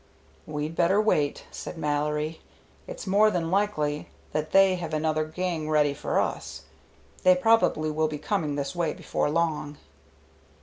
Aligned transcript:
"We'd 0.47 0.75
better 0.75 0.99
wait," 0.99 1.45
said 1.51 1.77
Mallory. 1.77 2.41
"It's 2.87 3.05
more 3.05 3.29
than 3.29 3.51
likely 3.51 4.09
that 4.31 4.51
they 4.51 4.73
have 4.77 4.95
another 4.95 5.25
gang 5.25 5.69
ready 5.69 5.93
for 5.93 6.19
us. 6.19 6.63
They 7.21 7.35
probably 7.35 7.91
will 7.91 8.07
be 8.07 8.17
coming 8.17 8.55
this 8.55 8.75
way 8.75 8.93
before 8.93 9.29
long." 9.29 9.77